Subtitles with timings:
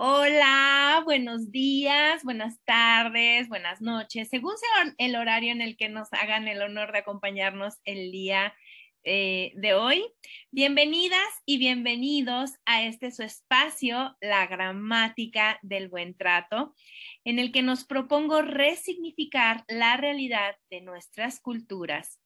[0.00, 6.06] Hola, buenos días, buenas tardes, buenas noches, según sea el horario en el que nos
[6.12, 8.54] hagan el honor de acompañarnos el día
[9.02, 10.06] eh, de hoy.
[10.52, 16.76] Bienvenidas y bienvenidos a este su espacio, la gramática del buen trato,
[17.24, 22.20] en el que nos propongo resignificar la realidad de nuestras culturas,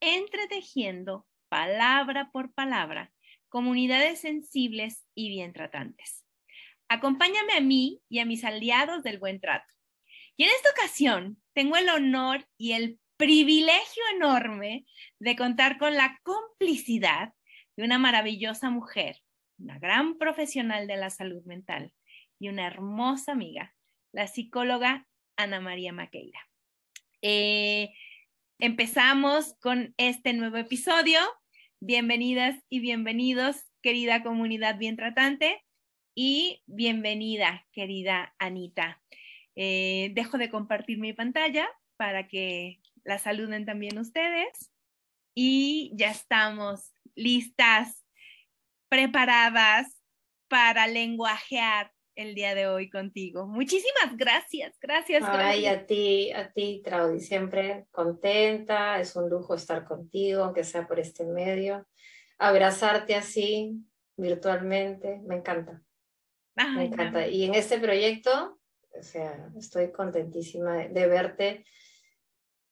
[0.00, 3.12] entretejiendo palabra por palabra
[3.50, 6.27] comunidades sensibles y bien tratantes.
[6.88, 9.72] Acompáñame a mí y a mis aliados del buen trato.
[10.36, 14.86] Y en esta ocasión tengo el honor y el privilegio enorme
[15.18, 17.34] de contar con la complicidad
[17.76, 19.18] de una maravillosa mujer,
[19.58, 21.92] una gran profesional de la salud mental
[22.38, 23.74] y una hermosa amiga,
[24.12, 26.40] la psicóloga Ana María Maqueira.
[27.20, 27.92] Eh,
[28.58, 31.20] empezamos con este nuevo episodio.
[31.80, 35.62] Bienvenidas y bienvenidos, querida comunidad bien tratante
[36.20, 39.00] y bienvenida, querida Anita.
[39.54, 44.72] Eh, dejo de compartir mi pantalla para que la saluden también ustedes.
[45.32, 48.04] Y ya estamos listas,
[48.88, 49.86] preparadas
[50.48, 53.46] para lenguajear el día de hoy contigo.
[53.46, 55.22] Muchísimas gracias, gracias.
[55.24, 60.84] Ay, a ti, a ti, Traudy, siempre contenta, es un lujo estar contigo, aunque sea
[60.88, 61.86] por este medio.
[62.38, 63.84] Abrazarte así,
[64.16, 65.80] virtualmente, me encanta
[66.66, 67.26] me encanta.
[67.26, 68.58] Y en este proyecto,
[68.98, 71.64] o sea, estoy contentísima de, verte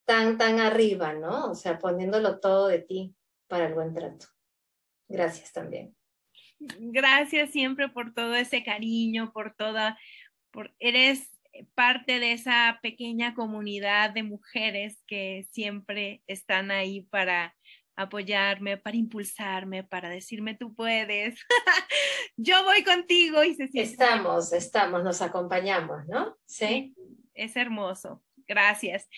[0.05, 1.51] tan, tan arriba, ¿no?
[1.51, 3.15] O sea, poniéndolo todo de ti
[3.47, 4.27] para el buen trato.
[5.09, 5.95] Gracias también.
[6.59, 9.99] Gracias siempre por todo ese cariño, por toda,
[10.51, 11.31] por, eres
[11.75, 17.55] parte de esa pequeña comunidad de mujeres que siempre están ahí para
[17.97, 21.41] apoyarme, para impulsarme, para decirme tú puedes.
[22.37, 23.93] Yo voy contigo y se siente.
[23.93, 26.37] Estamos, estamos, nos acompañamos, ¿no?
[26.45, 26.95] Sí.
[27.35, 28.23] Es hermoso.
[28.47, 29.09] Gracias.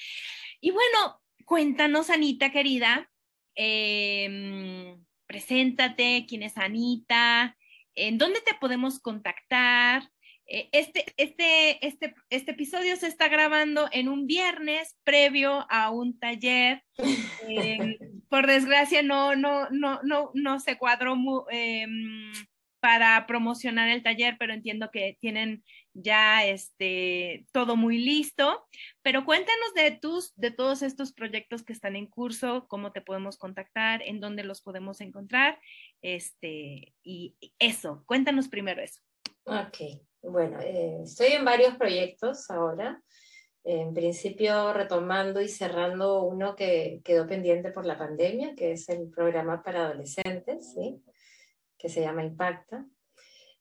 [0.60, 3.10] Y bueno, cuéntanos, Anita querida,
[3.54, 7.56] em, preséntate, quién es Anita,
[7.94, 10.17] en dónde te podemos contactar, eh,
[10.48, 16.82] este, este, este, este episodio se está grabando en un viernes previo a un taller.
[17.46, 17.98] Eh,
[18.30, 21.16] por desgracia no, no, no, no, no se cuadró
[21.50, 22.32] em,
[22.80, 28.66] para promocionar el taller, pero entiendo que tienen ya este, todo muy listo.
[29.02, 33.36] Pero cuéntanos de tus, de todos estos proyectos que están en curso, cómo te podemos
[33.36, 35.60] contactar, en dónde los podemos encontrar,
[36.00, 39.02] este, y eso, cuéntanos primero eso.
[39.44, 39.78] Ok,
[40.22, 43.02] bueno, eh, estoy en varios proyectos ahora.
[43.64, 49.10] En principio retomando y cerrando uno que quedó pendiente por la pandemia, que es el
[49.10, 50.74] programa para adolescentes,
[51.76, 52.86] que se llama Impacta.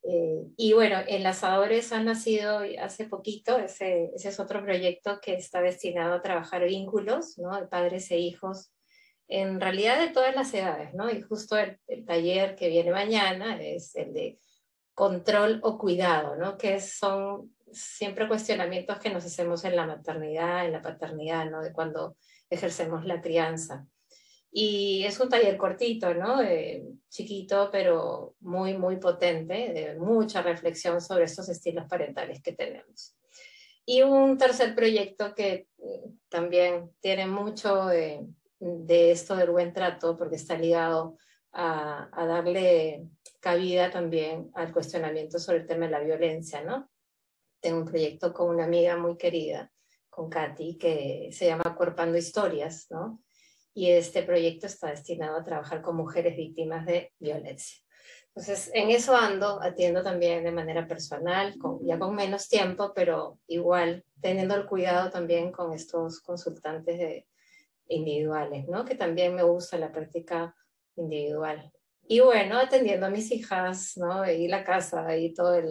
[0.04, 5.62] Eh, y bueno, Enlazadores ha nacido hace poquito, ese, ese, es otro proyecto que está
[5.62, 7.60] destinado a trabajar vínculos ¿no?
[7.60, 8.72] de padres e hijos,
[9.28, 11.10] en realidad de todas las edades, ¿no?
[11.10, 14.40] y justo el, el taller que viene mañana es el de
[14.98, 16.58] control o cuidado, ¿no?
[16.58, 21.62] Que son siempre cuestionamientos que nos hacemos en la maternidad, en la paternidad, ¿no?
[21.62, 22.18] De cuando
[22.50, 23.86] ejercemos la crianza.
[24.52, 26.40] Y es un taller cortito, ¿no?
[27.10, 33.16] chiquito, pero muy, muy potente, de mucha reflexión sobre estos estilos parentales que tenemos.
[33.86, 38.26] Y un tercer proyecto que mm, también tiene mucho de,
[39.12, 41.20] esto del buen trato, porque está ligado
[41.58, 43.10] a, a darle
[43.40, 46.90] cabida también al cuestionamiento sobre el tema de la violencia, ¿no?
[47.60, 49.72] Tengo un proyecto con una amiga muy querida,
[50.10, 53.22] con Katy, que se llama Cuerpando Historias, ¿no?
[53.74, 57.78] Y este proyecto está destinado a trabajar con mujeres víctimas de violencia.
[58.28, 64.06] Entonces, en eso ando, atiendo también de manera personal, ya con menos tiempo, pero igual
[64.22, 67.28] teniendo el cuidado también con estos consultantes de,
[67.90, 68.86] individuales, ¿no?
[68.86, 70.56] Que también me gusta la práctica
[70.98, 71.72] individual.
[72.08, 74.30] Y bueno, atendiendo a mis hijas, ¿no?
[74.30, 75.66] Y la casa y todas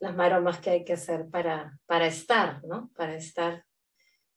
[0.00, 2.90] las maromas que hay que hacer para, para estar, ¿no?
[2.96, 3.64] Para estar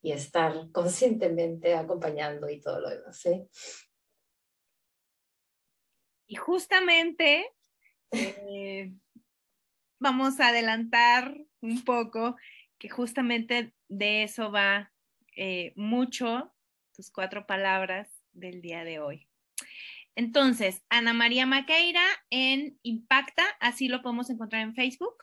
[0.01, 3.47] y estar conscientemente acompañando y todo lo demás, ¿sí?
[6.27, 7.45] Y justamente
[8.11, 8.91] eh,
[9.99, 12.35] vamos a adelantar un poco
[12.77, 14.91] que justamente de eso va
[15.35, 16.51] eh, mucho
[16.93, 19.27] tus cuatro palabras del día de hoy.
[20.15, 25.15] Entonces, Ana María Maqueira en Impacta, así lo podemos encontrar en Facebook.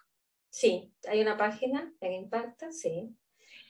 [0.51, 3.15] Sí, hay una página en Impacta, sí.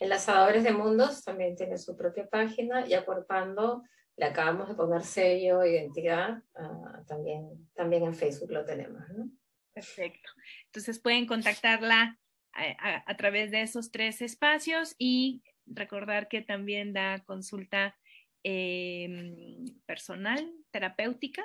[0.01, 3.83] Enlazadores de Mundos también tiene su propia página y Acuerpando
[4.17, 9.31] le acabamos de poner sello, identidad, ah, también, también en Facebook lo tenemos, ¿no?
[9.73, 10.31] Perfecto.
[10.67, 12.19] Entonces pueden contactarla
[12.53, 17.97] a, través de esos tres espacios y recordar que también da consulta
[18.43, 21.45] em, personal, terapéutica,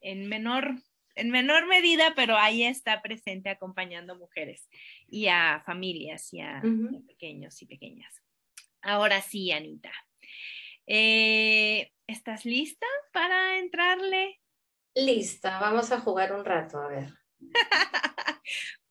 [0.00, 0.74] en, menor,
[1.14, 4.68] en menor medida, pero ahí está presente acompañando mujeres
[5.06, 6.62] y a familias y a,
[7.06, 8.22] pequeños y pequeñas.
[8.80, 9.92] Ahora sí, Anita.
[10.86, 14.40] Eh, ¿Estás lista para entrarle?
[14.94, 17.12] Lista, vamos a jugar un rato, a ver.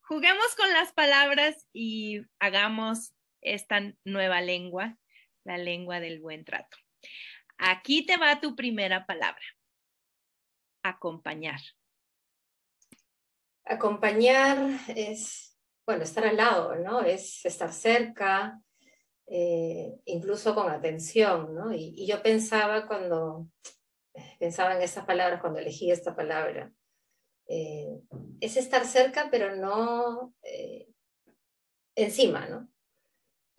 [0.01, 4.97] Juguemos con las palabras y hagamos esta nueva lengua,
[5.47, 6.77] la lengua del buen trato.
[7.57, 9.43] Aquí te va tu primera palabra.
[10.83, 11.59] Acompañar.
[13.63, 14.57] Acompañar
[14.89, 17.01] es, bueno, estar al lado, ¿no?
[17.01, 18.61] Es estar cerca,
[19.25, 21.73] eh, incluso con atención, ¿no?
[21.73, 23.47] Y, yo pensaba cuando,
[24.39, 26.71] pensaba en estas palabras, cuando elegí esta palabra,
[27.47, 28.01] eh,
[28.41, 30.89] es estar cerca, pero no eh,
[31.95, 32.69] encima, ¿no?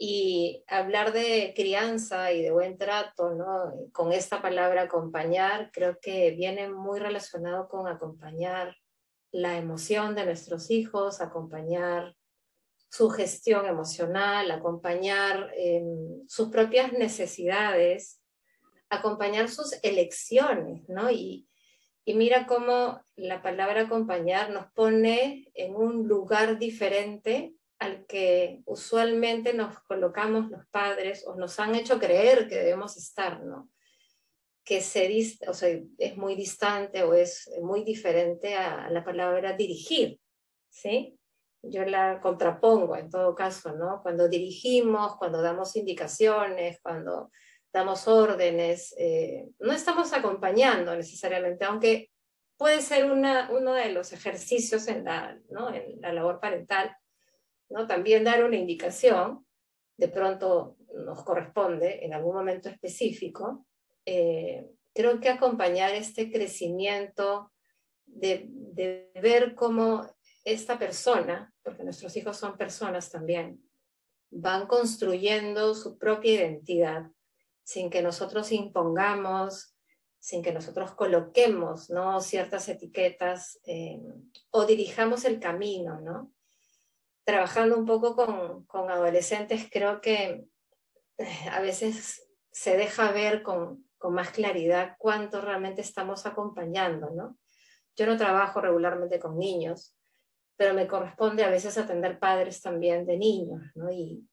[0.01, 3.73] Y hablar de crianza y de buen trato, ¿no?
[3.93, 8.77] Con esta palabra acompañar, creo que viene muy relacionado con acompañar
[9.33, 12.15] la emoción de nuestros hijos, acompañar
[12.91, 18.23] su gestión emocional, acompañar em, sus propias necesidades,
[18.89, 21.11] acompañar sus elecciones, ¿no?
[21.11, 21.49] Y,
[22.05, 29.55] y mira cómo la palabra acompañar nos pone en un lugar diferente al que usualmente
[29.55, 33.71] nos colocamos los padres o nos han hecho creer que debemos estar, ¿no?
[34.65, 35.09] Que se
[35.47, 40.21] o sea, es muy distante o es muy diferente a la palabra dirigir,
[40.69, 41.19] ¿sí?
[41.63, 44.01] yo la contrapongo en todo caso, ¿no?
[44.03, 47.31] Cuando dirigimos, cuando damos indicaciones, cuando
[47.73, 52.11] damos órdenes, eh, no estamos acompañando necesariamente, aunque
[52.57, 55.73] puede ser una, uno de los ejercicios en la, ¿no?
[55.73, 56.97] en la labor parental,
[57.71, 57.87] ¿no?
[57.87, 59.47] También dar una indicación,
[59.97, 63.67] de pronto nos corresponde en algún momento específico.
[64.05, 67.53] Eh, creo que acompañar este crecimiento
[68.07, 68.49] de,
[69.21, 70.07] ver cómo
[70.45, 73.61] esta persona, porque nuestros hijos son personas también,
[74.31, 77.11] van construyendo su propia identidad
[77.63, 79.75] sin que nosotros impongamos,
[80.19, 82.21] sin que nosotros coloquemos ¿no?
[82.21, 84.01] ciertas etiquetas eh,
[84.51, 86.33] o dirijamos el camino, ¿no?
[87.29, 90.47] Trabajando un poco con, con adolescentes, creo que
[91.19, 97.39] eh, a veces se deja ver con, con más claridad cuánto realmente estamos acompañando, ¿no?
[97.97, 99.95] Yo no trabajo regularmente con niños,
[100.57, 103.91] pero me corresponde a veces atender padres también de niños, ¿no?
[103.91, 104.27] Y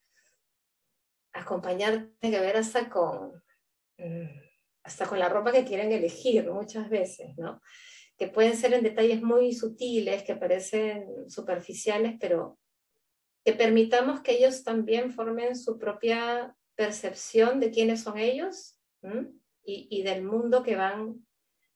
[1.34, 3.44] acompañar tiene que ver hasta con,
[3.98, 4.40] mm,
[4.84, 7.62] hasta con la ropa que quieren elegir muchas veces, ¿no?
[8.18, 12.58] Que pueden ser en detalles muy sutiles, que parecen superficiales, pero
[13.46, 18.82] que permitamos que ellos también formen su propia percepción de quiénes son ellos
[19.64, 21.24] y, del mundo que van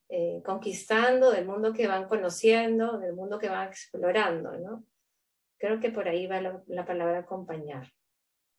[0.08, 4.84] eh, conquistando, del mundo que van conociendo, del mundo que van explorando, ¿no?
[5.58, 7.92] Creo que por ahí va la, palabra acompañar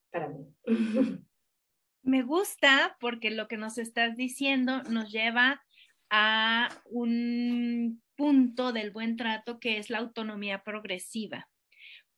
[0.09, 0.47] para mí.
[2.03, 5.61] Me gusta porque lo que nos estás diciendo nos lleva
[6.09, 11.50] a un punto del buen trato que es la autonomía progresiva.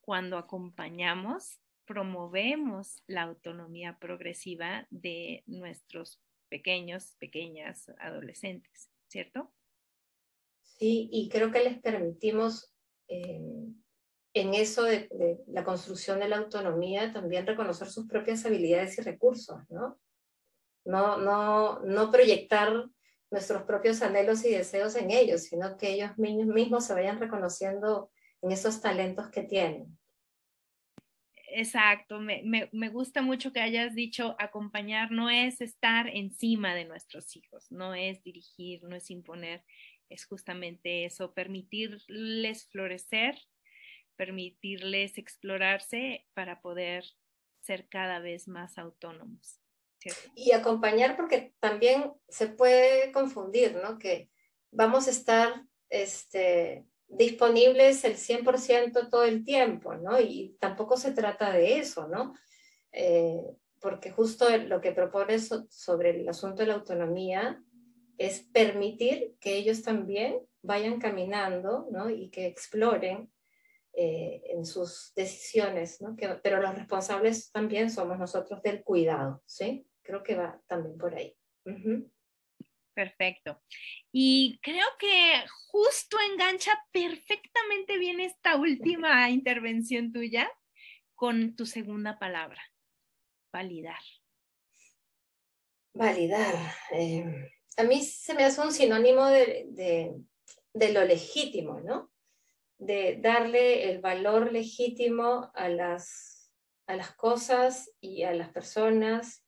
[0.04, 8.94] Cuando acompañamos, promovemos la autonomía progresiva de nuestros pequeños, pequeñas, adolescentes.
[9.14, 9.54] ¿cierto?
[10.64, 12.74] Sí, y creo que les permitimos
[13.08, 13.40] eh,
[14.34, 15.08] en eso de,
[15.46, 20.00] la construcción de la autonomía también reconocer sus propias habilidades y recursos, ¿no?
[20.84, 22.90] No, no, no proyectar
[23.30, 28.12] nuestros propios anhelos y deseos en ellos, sino que ellos mismos se vayan reconociendo
[28.44, 29.98] en esos talentos que tienen.
[31.56, 37.36] Exacto, me, me, gusta mucho que hayas dicho acompañar no es estar encima de nuestros
[37.36, 39.64] hijos, no es dirigir, no es imponer,
[40.10, 43.40] es justamente eso, permitirles florecer,
[44.16, 47.06] permitirles explorarse para poder
[47.62, 49.60] ser cada vez más autónomos.
[50.36, 54.00] Y acompañar porque también se puede confundir, ¿no?
[54.00, 54.30] Que
[54.72, 56.86] vamos a estar este,
[57.18, 60.20] disponibles el 100% todo el tiempo, ¿no?
[60.20, 62.34] Y tampoco se trata de eso, ¿no?
[62.92, 63.42] Eh,
[63.80, 67.62] porque justo lo que propone sobre el asunto de la autonomía
[68.18, 72.10] es permitir que ellos también vayan caminando, ¿no?
[72.10, 73.30] Y que exploren
[73.94, 76.16] eh, en sus decisiones, ¿no?
[76.16, 79.86] Que, pero los responsables también somos nosotros del cuidado, ¿sí?
[80.02, 81.36] Creo que va también por ahí.
[82.94, 83.62] Perfecto.
[84.12, 90.50] Y creo que justo engancha perfectamente bien esta última intervención tuya
[91.16, 92.62] con tu segunda palabra,
[93.52, 94.02] validar.
[95.96, 96.56] Validar.
[96.92, 99.66] Eh, a mí se me hace un sinónimo de,
[100.74, 102.12] de, lo legítimo, ¿no?
[102.78, 106.52] De darle el valor legítimo a las,
[106.88, 109.43] a las cosas y a las personas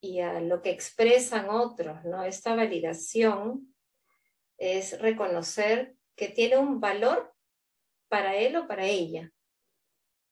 [0.00, 2.22] y a lo que expresan otros, ¿no?
[2.24, 3.74] Esta validación
[4.56, 7.34] es reconocer que tiene un valor
[8.08, 9.30] para él o para ella.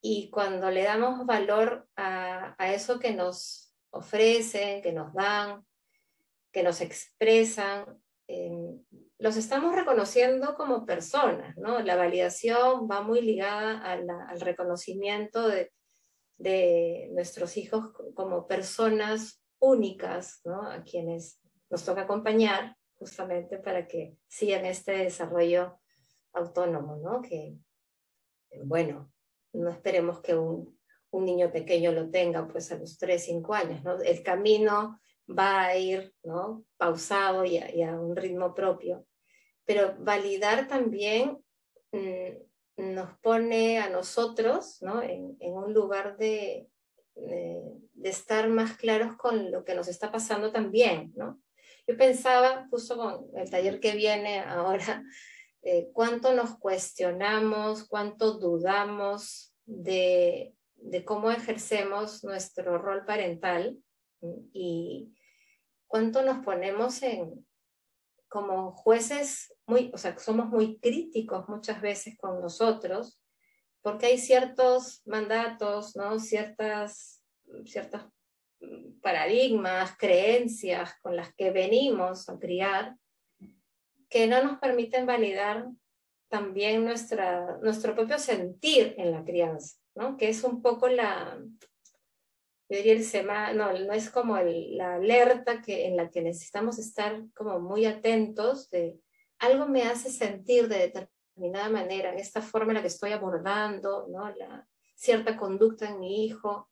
[0.00, 5.64] Y cuando le damos valor a, a eso que nos ofrecen, que nos dan,
[6.52, 8.80] que nos expresan, eh,
[9.18, 11.80] los estamos reconociendo como personas, ¿no?
[11.80, 15.72] La validación va muy ligada al reconocimiento de,
[16.36, 20.62] de, nuestros hijos como personas únicas, ¿no?
[20.62, 25.78] A quienes nos toca acompañar justamente para que sigan este desarrollo
[26.32, 27.22] autónomo, ¿no?
[27.22, 27.56] Que,
[28.64, 29.12] bueno,
[29.52, 30.74] no esperemos que un,
[31.12, 33.98] niño pequeño lo tenga pues a los 3, 5 años, ¿no?
[34.02, 36.66] El camino va a ir, ¿no?
[36.76, 39.06] Pausado y a, un ritmo propio.
[39.64, 41.42] Pero validar también
[41.92, 45.02] mm, nos pone a nosotros, ¿no?
[45.02, 46.68] En un lugar de,
[47.16, 47.62] de,
[48.04, 51.40] estar más claros con lo que nos está pasando también, ¿no?
[51.88, 55.02] Yo pensaba, justo con el taller que viene ahora,
[55.62, 63.76] eh, cuánto nos cuestionamos, cuánto dudamos de, de, cómo ejercemos nuestro rol parental
[64.52, 65.12] y
[65.88, 67.44] cuánto nos ponemos en
[68.28, 73.20] como jueces muy, o sea, somos muy críticos muchas veces con nosotros
[73.86, 76.18] porque hay ciertos mandatos, ¿no?
[76.18, 77.22] Ciertas,
[77.66, 78.02] ciertos
[79.00, 82.96] paradigmas, creencias con las que venimos a criar,
[84.08, 85.68] que no nos permiten validar
[86.28, 90.16] también nuestra, nuestro propio sentir en la crianza, ¿no?
[90.16, 91.38] que es un poco la,
[92.68, 96.80] yo diría el sema, no, no es como la alerta que, en la que necesitamos
[96.80, 98.98] estar como muy atentos de
[99.38, 100.92] algo me hace sentir de
[101.36, 104.34] determinada manera, en esta forma en la que estoy abordando, ¿no?
[104.34, 106.70] La cierta conducta en mi hijo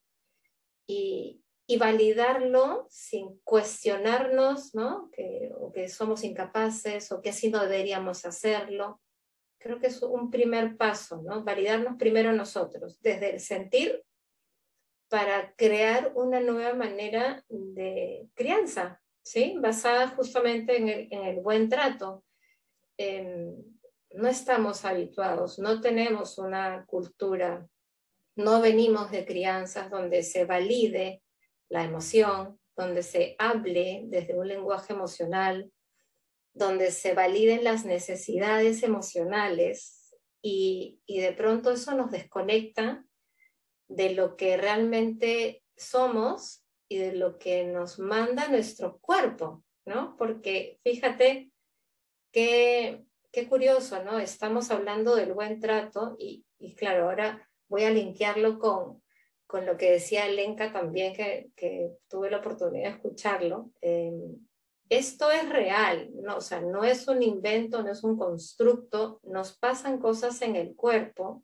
[0.86, 5.10] y, y validarlo sin cuestionarnos, ¿no?
[5.12, 9.00] Que, o que somos incapaces o que así no deberíamos hacerlo.
[9.58, 11.44] Creo que es un primer paso, ¿no?
[11.44, 14.02] Validarnos primero nosotros, desde el sentir
[15.08, 19.56] para crear una nueva manera de crianza, ¿sí?
[19.58, 22.24] Basada justamente en el, en el buen trato.
[22.96, 23.73] Em,
[24.14, 27.66] no estamos habituados, no tenemos una cultura,
[28.36, 31.22] no venimos de crianzas donde se valide
[31.68, 35.72] la emoción, donde se hable desde un lenguaje emocional,
[36.52, 43.04] donde se validen las necesidades emocionales y, y de pronto eso nos desconecta
[43.88, 50.16] de lo que realmente somos y de lo que nos manda nuestro cuerpo, ¿no?
[50.16, 51.50] Porque fíjate
[52.32, 53.04] qué,
[53.34, 54.20] qué curioso, ¿no?
[54.20, 56.44] Estamos hablando del buen trato y,
[56.76, 59.02] claro, ahora voy a linkearlo con,
[59.46, 63.72] con lo que decía Lenka también, que, que tuve la oportunidad de escucharlo.
[63.80, 64.36] Em,
[64.88, 66.36] esto es real, ¿no?
[66.36, 70.76] o sea, no es un invento, no es un constructo, nos pasan cosas en el
[70.76, 71.42] cuerpo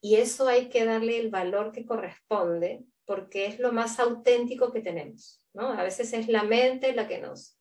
[0.00, 4.80] y eso hay que darle el valor que corresponde porque es lo más auténtico que
[4.80, 5.68] tenemos, ¿no?
[5.68, 7.58] A veces es la mente la que nos,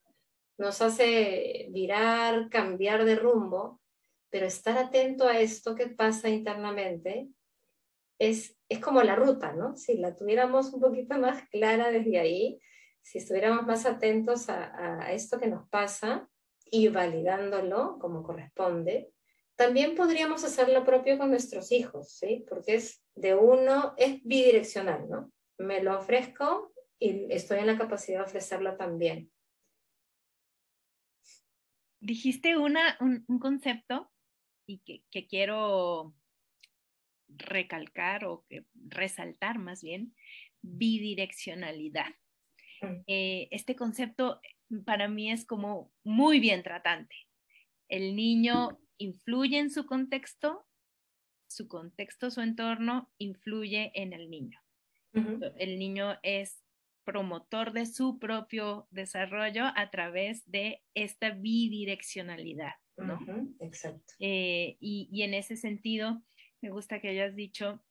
[0.62, 3.82] nos hace virar, cambiar de rumbo,
[4.30, 7.28] pero estar atento a esto que pasa internamente
[8.20, 9.76] es, es como la ruta, ¿no?
[9.76, 12.62] Si la tuviéramos un poquito más clara desde ahí,
[13.02, 16.30] si estuviéramos más atentos a, a esto que nos pasa
[16.66, 19.12] y validándolo como corresponde,
[19.56, 22.46] también podríamos hacer lo propio con nuestros hijos, ¿sí?
[22.48, 25.32] Porque es de uno, es bidireccional, ¿no?
[25.58, 29.32] Me lo ofrezco y estoy en la capacidad de ofrecerlo también.
[32.02, 34.12] Dijiste una, un, concepto
[34.66, 36.16] y que, que, quiero
[37.28, 40.14] recalcar o que resaltar más bien,
[40.62, 42.10] bidireccionalidad.
[42.82, 43.04] Mm.
[43.08, 44.42] Eh, este concepto
[44.86, 47.16] para mí es como muy bien tratante.
[47.88, 50.66] El niño influye en su contexto,
[51.48, 54.60] su contexto, su entorno influye en el niño.
[55.58, 56.64] El niño es
[57.04, 62.74] promotor de su propio desarrollo a través de esta bidireccionalidad.
[63.60, 64.14] Exacto.
[64.20, 66.22] Eh, y, en ese sentido,
[66.62, 67.84] me gusta que hayas dicho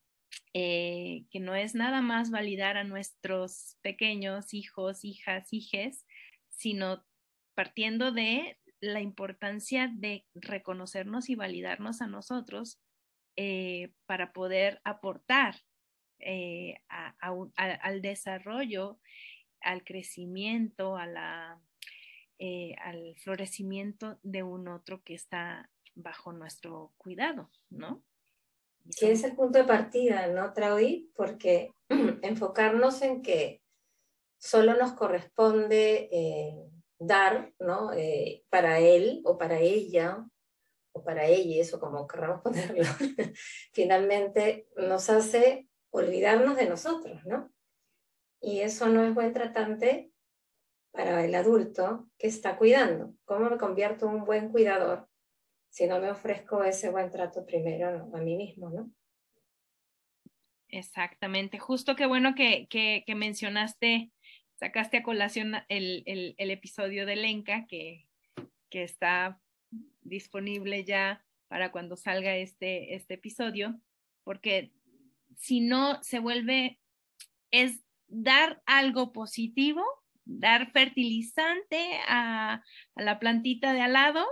[0.55, 6.07] eh, que no es nada más validar a nuestros pequeños hijos, hijas, hijes,
[6.51, 7.05] sino
[7.55, 12.81] partiendo de la importancia de reconocernos y validarnos a nosotros
[13.37, 15.57] eh, para poder aportar
[16.21, 18.99] eh, al desarrollo,
[19.61, 21.61] al crecimiento, a la,
[22.39, 28.03] eh, al florecimiento de un otro que está bajo nuestro cuidado, ¿no?
[29.01, 31.11] Es el punto de partida, ¿no, Traudy?
[31.15, 31.73] Porque
[32.23, 33.63] enfocarnos en que
[34.39, 36.09] solo nos corresponde
[37.01, 37.93] dar, ¿no?
[37.95, 40.25] Eh, para él o para ella,
[40.93, 42.85] o para ella, eso como querramos ponerlo,
[43.73, 47.53] finalmente nos hace olvidarnos de nosotros, ¿no?
[48.41, 50.11] Y eso no es buen tratante
[50.93, 53.15] para el adulto que está cuidando.
[53.25, 55.09] ¿Cómo me convierto en un buen cuidador
[55.69, 58.91] si no me ofrezco ese buen trato primero a mí mismo, ¿no?
[60.69, 64.13] Exactamente, justo qué bueno que, que, que mencionaste
[64.61, 68.07] sacaste a colación el, episodio de Lenka que,
[68.69, 69.41] que, está
[70.03, 73.81] disponible ya para cuando salga este, este episodio,
[74.23, 74.71] porque
[75.41, 76.79] si no se vuelve,
[77.51, 79.83] es dar algo positivo,
[80.25, 82.63] dar fertilizante a,
[82.95, 84.27] a la plantita de al lado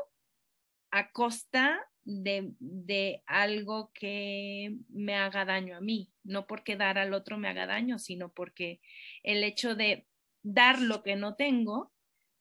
[0.91, 7.13] a costa de, de, algo que me haga daño a mí, no porque dar al
[7.13, 8.81] otro me haga daño, sino porque
[9.23, 10.07] el hecho de
[10.43, 11.93] dar lo que no tengo,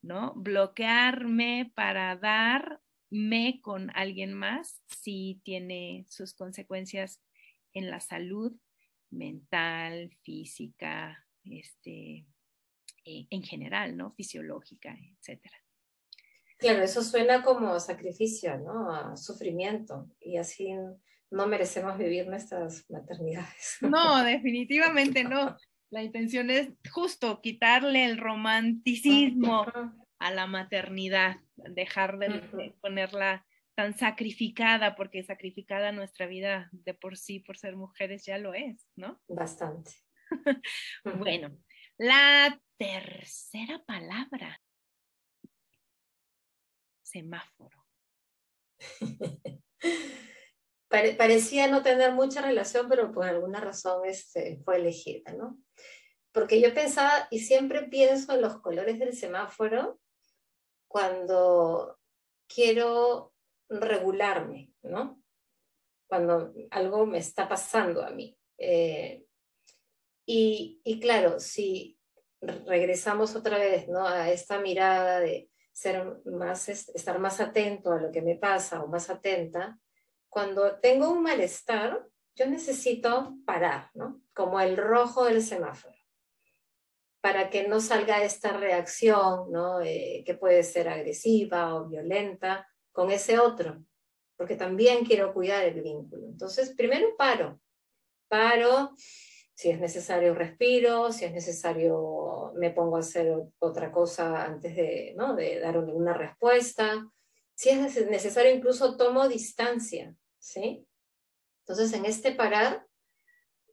[0.02, 0.34] ¿no?
[0.36, 7.22] Bloquearme para darme con alguien más sí tiene sus consecuencias
[7.78, 8.54] en la salud
[9.10, 12.26] mental, física, este,
[13.06, 14.12] eh, en general, ¿no?
[14.12, 15.56] Fisiológica, etcétera.
[16.58, 18.92] Claro, eso suena como sacrificio, ¿no?
[18.92, 20.74] A sufrimiento y así
[21.30, 23.78] no merecemos vivir nuestras maternidades.
[23.82, 25.56] No, definitivamente no.
[25.90, 29.66] La intención es justo quitarle el romanticismo
[30.20, 33.46] a la maternidad, dejar de, ponerla
[33.78, 38.90] tan sacrificada, porque sacrificada nuestra vida de por sí, por ser mujeres, ya lo es,
[38.96, 39.22] ¿no?
[39.28, 39.92] Bastante.
[41.20, 41.56] bueno,
[42.00, 44.60] la tercera palabra,
[47.04, 47.86] semáforo.
[50.90, 55.60] parecía no tener mucha relación, pero por alguna razón este, fue elegida, ¿no?
[56.32, 60.00] Porque yo pensaba, y siempre pienso en los colores del semáforo
[60.88, 62.00] cuando
[62.48, 63.36] quiero
[63.70, 65.22] regularme, ¿no?
[66.08, 68.38] Cuando algo me está pasando a mí.
[68.58, 69.26] Eh,
[70.26, 71.98] y, claro, si
[72.42, 74.06] regresamos otra vez ¿no?
[74.06, 78.88] a esta mirada de ser más, estar más atento a lo que me pasa o
[78.88, 79.80] más atenta,
[80.28, 84.22] cuando tengo un malestar, yo necesito parar, ¿no?
[84.34, 85.96] Como el rojo del semáforo,
[87.22, 89.82] para que no salga esta reacción, ¿no?
[89.82, 93.86] Eh, que puede ser agresiva o violenta con ese otro,
[94.36, 96.26] porque también quiero cuidar el vínculo.
[96.26, 97.62] Entonces, primero paro,
[98.28, 98.96] paro,
[99.54, 105.14] si es necesario respiro, si es necesario me pongo a hacer otra cosa antes de,
[105.16, 105.36] ¿no?
[105.36, 107.08] de dar una respuesta,
[107.54, 110.84] si es necesario incluso tomo distancia, ¿sí?
[111.60, 112.88] Entonces, en este parar,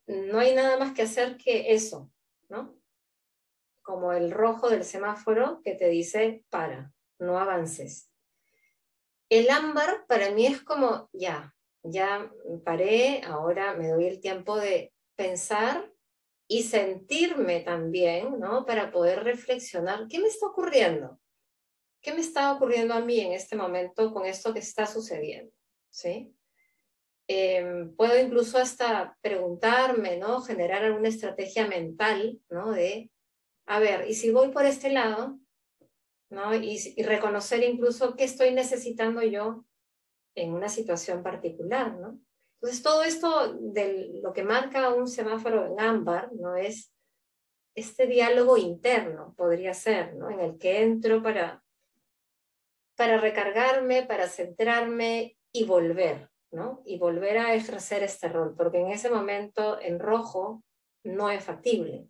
[0.06, 2.12] no hay nada más que hacer que eso,
[2.50, 2.76] ¿no?
[3.80, 8.10] Como el rojo del semáforo que te dice, para, no avances.
[9.28, 12.30] El ámbar para mí es como, ya, ya
[12.64, 15.90] paré, ahora me doy el tiempo de pensar
[16.48, 18.66] y sentirme también, ¿no?
[18.66, 21.18] Para poder reflexionar, ¿qué me está ocurriendo?
[22.02, 25.52] ¿Qué me está ocurriendo a mí en este momento con esto que está sucediendo?
[25.90, 26.34] ¿Sí?
[27.26, 30.42] Em, puedo incluso hasta preguntarme, ¿no?
[30.42, 32.72] Generar alguna estrategia mental, ¿no?
[32.72, 33.10] De,
[33.66, 35.38] a ver, ¿y si voy por este lado?
[36.30, 36.54] ¿No?
[36.54, 39.64] Y, reconocer incluso qué estoy necesitando yo
[40.34, 42.18] en una situación particular, ¿no?
[42.54, 46.56] Entonces, todo esto de lo que marca un semáforo en ámbar, ¿no?
[46.56, 46.92] Es
[47.74, 50.30] este diálogo interno, podría ser, ¿no?
[50.30, 51.62] En el que entro para,
[52.96, 56.30] para recargarme, para centrarme y volver,
[56.84, 60.62] y volver a ejercer este rol, porque en ese momento en rojo
[61.02, 62.06] no es factible.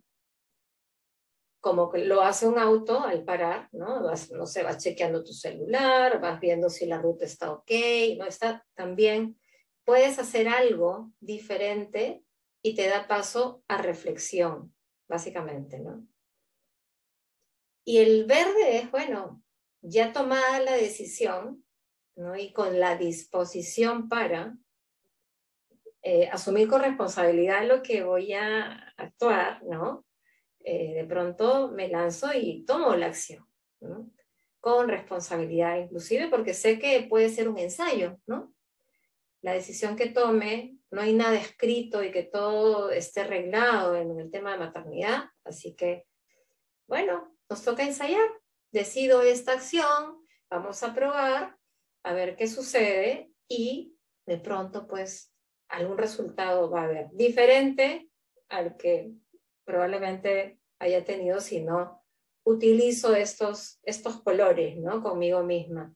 [1.65, 4.03] Como lo hace un auto al parar, ¿no?
[4.03, 7.71] Vas, no sé, vas chequeando tu celular, vas viendo si la ruta está ok,
[8.19, 9.39] no está también.
[9.83, 12.23] Puedes hacer algo diferente
[12.61, 14.75] y te da paso a reflexión,
[15.09, 16.07] básicamente, ¿no?
[17.83, 19.41] Y el verde es, bueno,
[19.81, 21.65] ya tomada la decisión,
[22.37, 24.55] y con la disposición para
[26.03, 30.04] eh, asumir con responsabilidad lo que voy a actuar, ¿no?
[30.67, 33.47] Eh, de pronto me lanzo y tomo la acción,
[34.59, 38.51] con responsabilidad, inclusive porque sé que puede ser un ensayo, ¿no?
[39.43, 44.31] La decisión que tome, no hay nada escrito y que todo esté arreglado en el
[44.31, 46.07] tema de maternidad, así que,
[46.87, 48.27] bueno, nos toca ensayar.
[48.71, 50.17] Decido esta acción,
[50.49, 51.59] vamos a probar,
[52.03, 55.31] a ver qué sucede y de pronto, pues,
[55.69, 58.09] algún resultado va a haber diferente
[58.49, 59.11] al que
[59.65, 62.03] probablemente haya tenido si no
[62.45, 65.01] utilizo estos, estos colores, ¿no?
[65.01, 65.93] Conmigo misma.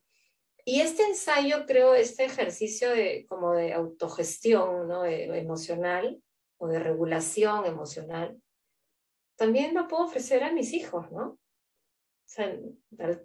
[0.66, 5.06] Y este ensayo, creo, este ejercicio de, como de autogestión, ¿no?
[5.06, 6.22] emocional
[6.58, 8.40] o de regulación emocional,
[9.36, 11.40] también lo puedo ofrecer a mis hijos, ¿no?
[12.36, 12.78] Tal,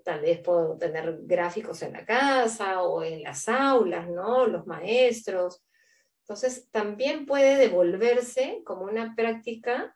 [0.02, 4.46] tal, vez puedo tener gráficos en la casa o en las aulas, ¿no?
[4.46, 5.62] Los maestros.
[6.20, 9.94] Entonces, también puede devolverse como una práctica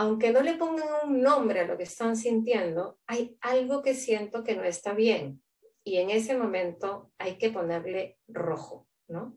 [0.00, 4.42] aunque no le pongan un nombre a lo que están sintiendo, hay algo que siento
[4.42, 5.42] que no está bien.
[5.84, 9.36] Y en ese momento hay que ponerle rojo, ¿no?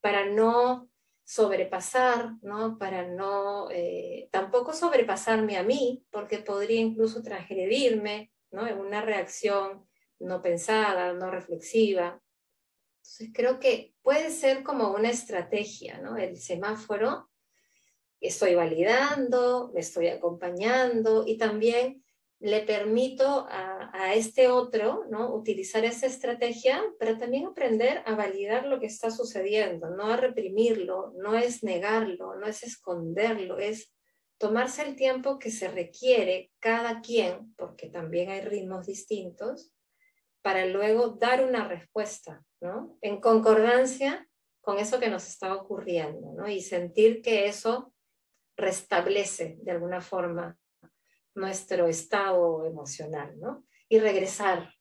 [0.00, 0.90] Para no
[1.22, 2.76] sobrepasar, ¿no?
[2.76, 8.66] Para no, eh, tampoco sobrepasarme a mí, porque podría incluso transgredirme, ¿no?
[8.66, 9.86] En una reacción
[10.18, 12.20] no pensada, no reflexiva.
[12.96, 16.16] Entonces creo que puede ser como una estrategia, ¿no?
[16.16, 17.30] El semáforo
[18.28, 22.04] estoy validando, me estoy acompañando y también
[22.40, 25.34] le permito a, a, este otro ¿no?
[25.34, 31.14] utilizar esa estrategia, pero también aprender a validar lo que está sucediendo, no a reprimirlo,
[31.16, 33.94] no es negarlo, no es esconderlo, es
[34.36, 39.72] tomarse el tiempo que se requiere cada quien, porque también hay ritmos distintos,
[40.42, 42.98] para luego dar una respuesta, ¿no?
[43.00, 44.28] En concordancia
[44.60, 46.46] con eso que nos está ocurriendo, ¿no?
[46.46, 47.93] Y sentir que eso
[48.56, 50.56] restablece de alguna forma
[51.34, 53.66] nuestro estado emocional, ¿no?
[53.88, 54.72] Y regresar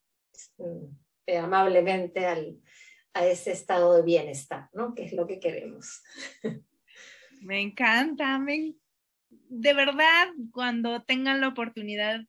[0.57, 0.85] mm,
[1.27, 2.59] eh, amablemente al,
[3.13, 4.93] a ese estado de bienestar, ¿no?
[4.93, 6.03] Que es lo que queremos.
[7.41, 8.39] Me encanta,
[9.29, 12.21] de verdad, cuando tengan la oportunidad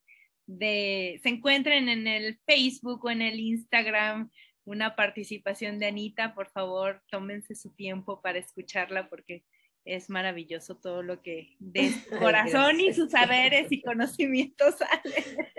[0.45, 4.29] de, se encuentren en el Facebook o en el Instagram
[4.65, 9.45] una participación de Anita, por favor, tómense su tiempo para escucharla porque
[9.85, 15.55] es maravilloso todo lo que de su corazón y sus saberes y conocimientos sale.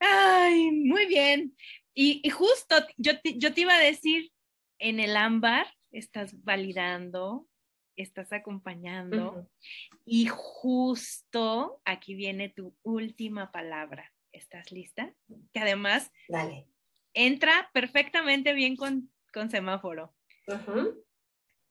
[0.00, 1.56] Ay, muy bien.
[1.94, 4.32] Y, justo yo te, yo te iba a decir,
[4.78, 7.46] en el ámbar estás validando,
[7.96, 9.46] estás acompañando
[10.06, 14.12] y justo aquí viene tu última palabra.
[14.32, 15.12] ¿Estás lista?
[15.52, 16.10] Que además
[17.12, 20.14] entra perfectamente bien con, con semáforo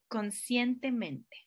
[0.10, 1.38] conscientemente?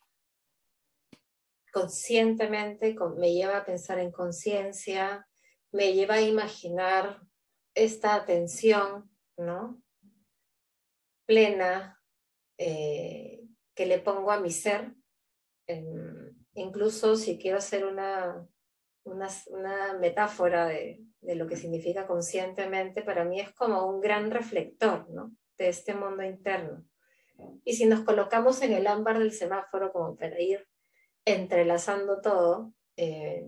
[1.72, 5.26] Conscientemente me lleva a pensar en conciencia,
[5.72, 7.20] me lleva a imaginar
[7.74, 9.82] esta atención, ¿no?
[11.26, 12.00] Plena
[12.58, 13.44] eh,
[13.74, 14.94] que le pongo a mi ser.
[16.54, 18.46] incluso si quiero hacer una,
[19.04, 25.08] una, metáfora de, de, lo que significa conscientemente, para mí es como un gran reflector,
[25.10, 25.34] ¿no?
[25.56, 26.84] De este mundo interno.
[27.64, 30.66] Y si nos colocamos en el ámbar del semáforo como para ir
[31.24, 33.46] entrelazando todo, eh,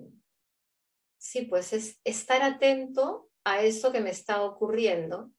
[1.19, 5.31] sí, pues es estar atento a eso que me está ocurriendo,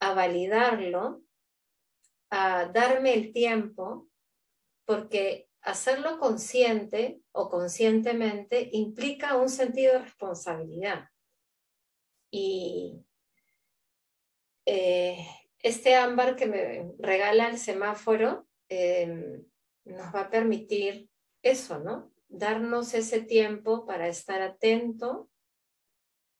[0.00, 1.22] a validarlo,
[2.30, 4.08] a darme el tiempo,
[4.84, 11.08] porque hacerlo consciente o conscientemente implica un sentido de responsabilidad.
[12.30, 13.04] Y
[14.66, 15.26] eh,
[15.62, 19.44] este ámbar que me regala el semáforo em,
[19.84, 21.08] nos va a permitir
[21.42, 22.12] eso, ¿no?
[22.28, 25.28] Darnos ese tiempo para estar atento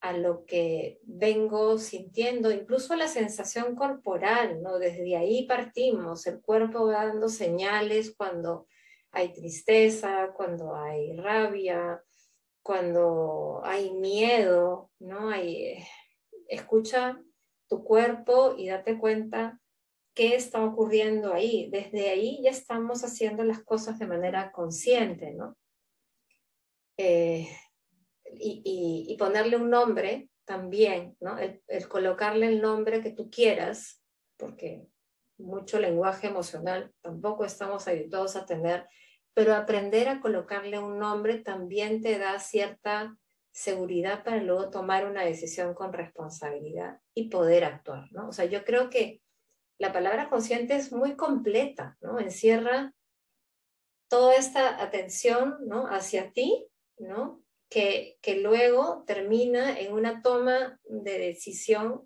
[0.00, 4.80] a lo que vengo sintiendo, incluso la sensación corporal, ¿no?
[4.80, 8.66] Desde ahí partimos, el cuerpo va dando señales cuando
[9.12, 12.02] hay tristeza, cuando hay rabia,
[12.62, 15.28] cuando hay miedo, ¿no?
[15.28, 15.78] Hay,
[16.48, 17.22] escucha
[17.72, 19.58] tu cuerpo y date cuenta
[20.14, 21.70] qué está ocurriendo ahí.
[21.70, 25.56] Desde ahí ya estamos haciendo las cosas de manera consciente, ¿no?
[26.98, 27.48] Eh,
[28.34, 31.38] y, ponerle un nombre también, ¿no?
[31.38, 34.02] El, el, colocarle el nombre que tú quieras,
[34.36, 34.86] porque
[35.38, 38.86] mucho lenguaje emocional tampoco estamos habituados a tener,
[39.32, 43.16] pero aprender a colocarle un nombre también te da cierta
[43.52, 48.28] seguridad para luego tomar una decisión con responsabilidad y poder actuar, ¿no?
[48.28, 49.20] O sea, yo creo que
[49.78, 52.18] la palabra consciente es muy completa, ¿no?
[52.18, 52.94] Encierra
[54.08, 55.86] toda esta atención, ¿no?
[55.86, 56.66] Hacia ti,
[56.98, 57.42] ¿no?
[57.72, 62.02] que, que luego termina en una toma de decisión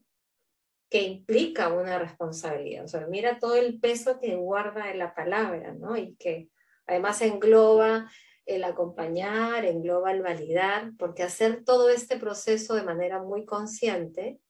[0.89, 2.85] que implica una responsabilidad.
[2.85, 5.97] O sea, mira todo el peso que guarda en la palabra, ¿no?
[5.97, 6.51] Y que
[6.87, 8.09] además engloba
[8.47, 14.41] el acompañar, engloba el validar, porque hacer todo este proceso de manera muy consciente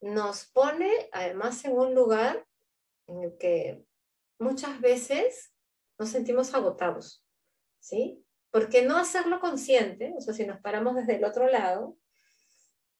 [0.00, 2.46] nos pone además en un lugar
[3.06, 3.82] en el que
[4.38, 5.52] muchas veces
[5.98, 7.24] nos sentimos agotados,
[7.80, 8.22] ¿sí?
[8.50, 11.96] Porque no hacerlo consciente, o sea, si nos paramos desde el otro lado,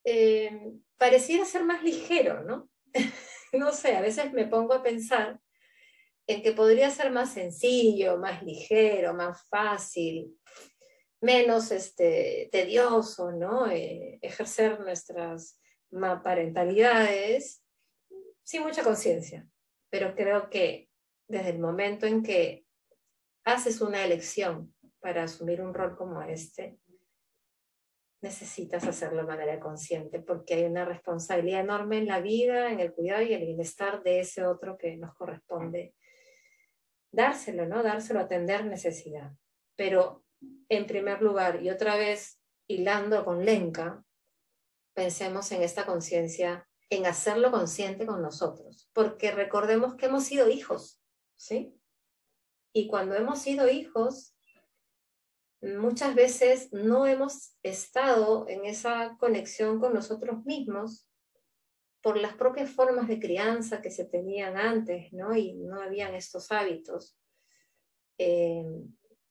[0.05, 2.71] eh, pareciera ser más ligero, ¿no?
[3.53, 5.41] no sé, a veces me pongo a pensar
[6.27, 10.35] en que podría ser más sencillo, más ligero, más fácil,
[11.21, 13.71] menos este, tedioso, ¿no?
[13.71, 15.61] Eh, ejercer nuestras
[16.23, 17.63] parentalidades
[18.43, 19.47] sin mucha conciencia.
[19.91, 20.91] Pero creo que
[21.29, 22.67] desde el momento en que
[23.45, 26.79] haces una elección para asumir un rol como este,
[28.23, 32.93] necesitas hacerlo de manera consciente porque hay una responsabilidad enorme en la vida, en el
[32.93, 35.95] cuidado y el bienestar de ese otro que nos corresponde
[37.15, 37.83] dárselo, ¿no?
[37.83, 39.33] Dárselo, atender necesidad.
[39.77, 40.25] Pero
[40.69, 44.05] en primer lugar, y otra vez hilando con Lenca,
[44.95, 51.01] pensemos en esta conciencia, en hacerlo consciente con nosotros, porque recordemos que hemos sido hijos,
[51.37, 51.75] ¿sí?
[52.73, 54.37] Y cuando hemos sido hijos,
[55.61, 61.09] muchas veces no hemos estado en esa conexión con nosotros mismos
[62.05, 65.35] por las propias formas de crianza que se tenían antes, ¿no?
[65.35, 67.17] Y no habían estos hábitos.
[68.19, 68.63] Eh,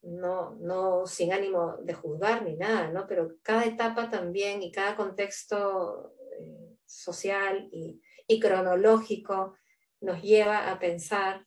[0.01, 3.05] no, no sin ánimo de juzgar ni nada, ¿no?
[3.05, 8.01] Pero cada etapa también y cada contexto eh, social y,
[8.41, 9.55] cronológico
[10.01, 11.45] nos lleva a pensar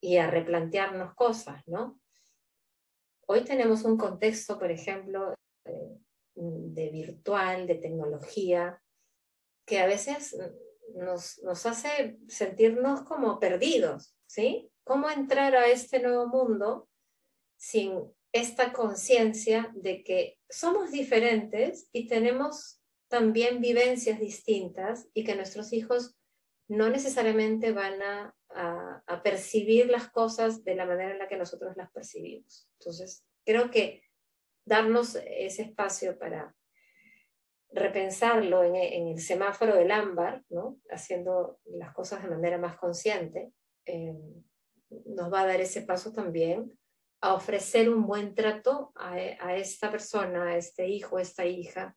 [0.00, 2.00] y a replantearnos cosas, ¿no?
[3.28, 5.34] Hoy tenemos un contexto, por ejemplo,
[5.66, 5.98] eh,
[6.34, 8.81] de virtual, de tecnología,
[9.64, 10.36] que a veces
[10.94, 14.70] nos, hace sentirnos como perdidos, ¿sí?
[14.84, 16.88] ¿Cómo entrar a este nuevo mundo
[17.56, 25.72] sin esta conciencia de que somos diferentes y tenemos también vivencias distintas y que nuestros
[25.72, 26.16] hijos
[26.68, 28.34] no necesariamente van a,
[29.22, 32.68] percibir las cosas de la manera en la que nosotros las percibimos.
[32.78, 34.02] Entonces, creo que
[34.66, 36.54] darnos ese espacio para
[37.72, 40.78] repensarlo en, el semáforo del ámbar, ¿no?
[40.90, 43.52] haciendo las cosas de manera más consciente,
[43.86, 44.14] eh,
[45.06, 46.78] nos va a dar ese paso también
[47.22, 49.18] a ofrecer un buen trato a,
[49.54, 51.96] esta persona, a este hijo, a esta hija,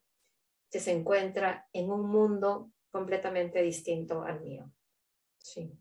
[0.70, 4.72] que se encuentra en un mundo completamente distinto al mío.
[5.38, 5.72] Sí.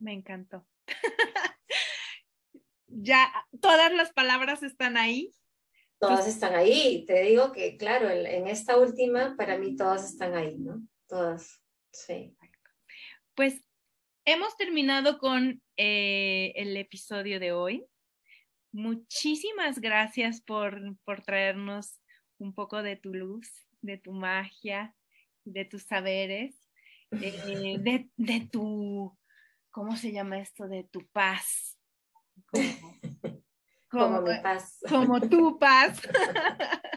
[0.00, 0.66] Me encantó.
[2.88, 3.30] ya
[3.60, 5.32] todas las palabras están ahí.
[5.98, 7.04] Todas están ahí.
[7.06, 10.80] Te digo que, claro, en, en esta última, para mí todas están ahí, ¿no?
[11.08, 11.60] Todas.
[11.92, 12.36] Sí.
[13.34, 13.60] Pues
[14.24, 17.86] hemos terminado con eh, el episodio de hoy.
[18.72, 22.00] Muchísimas gracias por, por traernos
[22.38, 23.48] un poco de tu luz,
[23.80, 24.94] de tu magia,
[25.44, 26.54] de tus saberes,
[27.12, 29.16] eh, de, de, tu,
[29.70, 30.68] ¿cómo se llama esto?
[30.68, 31.78] De tu paz.
[32.46, 33.00] Como,
[33.92, 34.78] mi paz.
[34.88, 36.00] Como tu paz.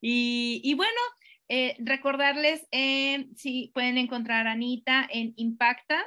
[0.00, 1.00] y, y, bueno,
[1.48, 2.66] eh, recordarles
[3.36, 6.04] si pueden encontrar a Anita en Impacta,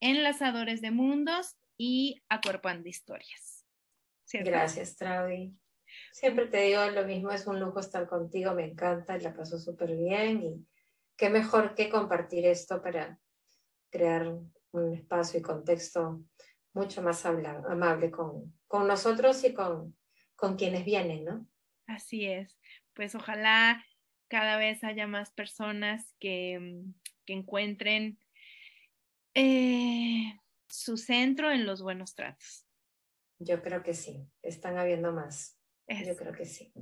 [0.00, 3.66] Enlazadores de Mundos y Acuerpando Historias.
[4.32, 5.54] Gracias, Travi.
[6.12, 9.96] Siempre te digo lo mismo, es un lujo estar contigo, me encanta, la paso súper
[9.96, 10.66] bien y
[11.16, 13.18] qué mejor que compartir esto para
[13.90, 14.28] crear
[14.72, 16.22] un espacio y contexto
[16.72, 19.96] mucho más amable con, con nosotros y con,
[20.36, 21.46] con quienes vienen, ¿no?
[21.86, 22.58] Así es.
[22.94, 23.84] Pues ojalá
[24.28, 26.82] cada vez haya más personas que,
[27.26, 28.18] que encuentren
[29.34, 30.34] eh,
[30.68, 32.66] su centro en los buenos tratos.
[33.38, 35.58] Yo creo que sí, están habiendo más.
[35.88, 36.72] Yo creo que sí.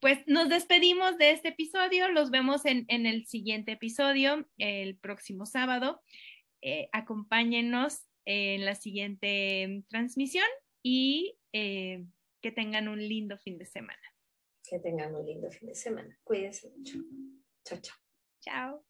[0.00, 6.02] Pues nos despedimos de este episodio, los vemos en, el siguiente episodio, el próximo sábado.
[6.62, 10.46] Eh, acompáñenos en la siguiente transmisión
[10.82, 12.04] y eh,
[12.40, 14.00] que tengan un lindo fin de semana.
[14.62, 16.18] Que tengan un lindo fin de semana.
[16.24, 16.98] Cuídense mucho.
[17.64, 17.96] Chao, chao.
[18.40, 18.89] Chao.